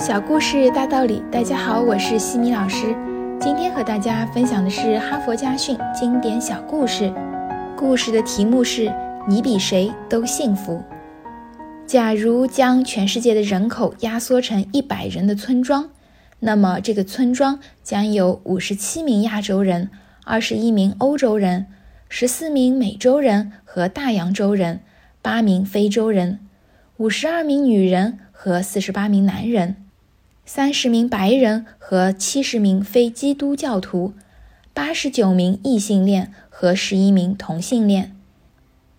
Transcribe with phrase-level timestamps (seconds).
[0.00, 2.96] 小故事大道理，大家好，我是西米老师。
[3.38, 7.12] 今天和大家分享的是哈佛家训经典小故事。
[7.76, 8.90] 故事的题目是
[9.28, 10.82] “你比谁都幸福”。
[11.86, 15.90] 假如将全世界的人口压缩成一百人的村庄，
[16.38, 19.90] 那么这个村庄将有五十七名亚洲人、
[20.24, 21.66] 二十一名欧洲人、
[22.08, 24.80] 十四名美洲人和大洋洲人、
[25.20, 26.40] 八名非洲人、
[26.96, 29.76] 五十二名女人和四十八名男人。
[30.44, 34.14] 三十名白人和七十名非基督教徒，
[34.74, 38.16] 八十九名异性恋和十一名同性恋，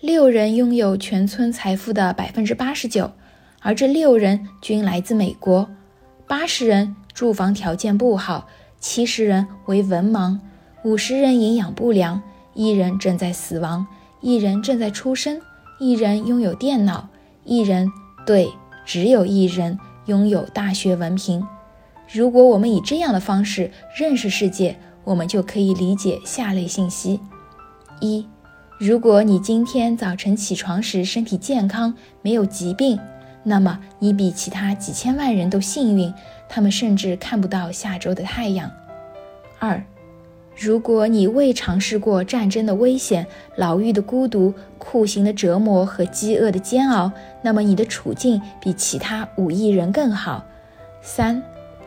[0.00, 3.12] 六人拥有全村财富的百分之八十九，
[3.60, 5.68] 而这六人均来自美国。
[6.28, 8.46] 八十人住房条件不好，
[8.78, 10.38] 七十人为文盲，
[10.84, 12.22] 五十人营养不良，
[12.54, 13.86] 一人正在死亡，
[14.20, 15.40] 一人正在出生，
[15.80, 17.08] 一人拥有电脑，
[17.44, 17.90] 一人
[18.24, 18.48] 对，
[18.86, 19.78] 只有一人。
[20.06, 21.46] 拥有大学文凭。
[22.12, 27.18] 如果我们以这样的方式认识世界，我们就可以理解下列信息：
[28.00, 28.26] 一，
[28.78, 32.98] 如果你今天早晨起床时身体健康，没有疾病，
[33.44, 36.12] 那么你比其他几千万人都幸运，
[36.48, 38.70] 他们甚至看不到下周的太阳。
[39.58, 39.82] 二，
[40.54, 47.10] 如果你未尝试过战争的危险、牢狱的孤独、酷刑的折磨和饥饿的煎熬，
[47.42, 50.44] 那么你的处境比其他五亿人更好。
[51.00, 51.42] 三，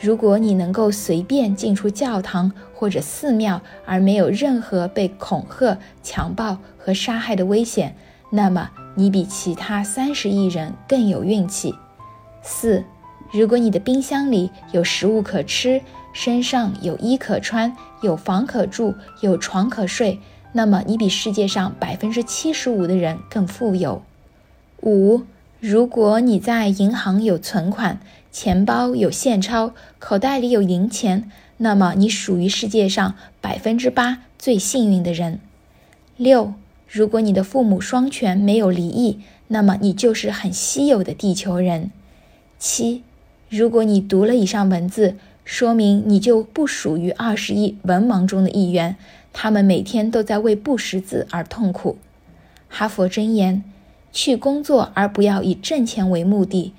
[0.00, 7.94] 如果你能够随便进出教堂或者寺庙，而没有任何被恐吓、强暴和杀害的危险，
[8.30, 11.74] 那么你比其他三十亿人更有运气。
[12.42, 12.84] 四。
[13.30, 15.82] 如果你的冰箱里有食物可吃，
[16.14, 20.18] 身上有衣可穿，有房可住，有床可睡，
[20.52, 24.02] 那么你比世界上百分之七十五的人更富有。
[24.82, 25.22] 五，
[25.60, 28.00] 如果你在银行有存款，
[28.32, 35.38] 钱包有现钞，口袋里有零钱，那么你属于世界上百分之八最幸运的人。
[36.16, 36.54] 六，
[36.88, 41.90] 如果你的父母双全，没有离异，那么你就是很稀有的地球人。
[42.58, 43.02] 七。
[43.48, 48.96] 如果你读了以上文字，说明你就不属于二十亿文盲中的一员，
[49.32, 51.96] 他们每天都在为不识字而痛苦。
[52.68, 53.64] 哈佛箴言：
[54.12, 56.74] 去工作而不要以挣钱为目的；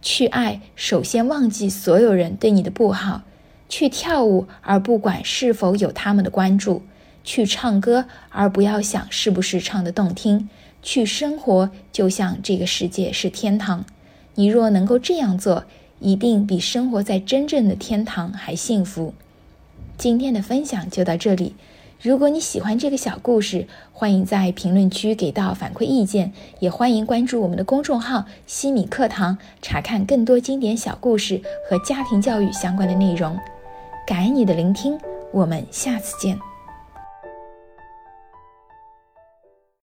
[0.00, 3.24] 去爱，首先忘记所有人对你的不好；
[3.68, 6.80] 去跳舞而不管是否有他们的关注；
[7.22, 10.48] 去唱歌而不要想是不是唱得动听；
[10.82, 13.84] 去生活就像这个世界是天堂。
[14.36, 15.64] 你若能够这样做，
[16.00, 19.14] 一定比生活在真正的天堂还幸福。
[19.96, 21.54] 今天的分享就到这里。
[22.02, 33.38] 如果你喜欢这个小故事，欢迎在评论区给到反馈意见，也欢迎关注我们的公众号“西米课堂”，查看更多经典小故事和家庭教育相关的内容。
[34.06, 34.98] 感恩你的聆听，
[35.32, 36.53] 我们下次见。